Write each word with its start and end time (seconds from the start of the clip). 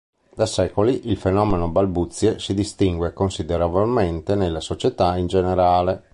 Da 0.33 0.47
secoli 0.47 1.09
il 1.11 1.17
fenomeno 1.17 1.69
balbuzie 1.69 2.39
si 2.39 2.55
distingue 2.55 3.13
considerevolmente 3.13 4.33
nella 4.33 4.59
società 4.59 5.15
in 5.15 5.27
generale. 5.27 6.03